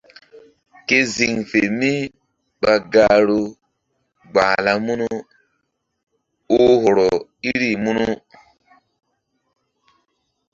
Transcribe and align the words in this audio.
Ke 0.87 0.97
ziŋ 1.15 1.33
fe 1.49 1.59
mi 1.79 1.91
ɓa 2.61 2.73
gahru 2.93 3.39
gbahla 4.31 4.71
munu 4.85 5.07
oh 6.57 6.73
hɔrɔ 6.81 7.07
iri 7.49 7.69
munu. 7.83 8.05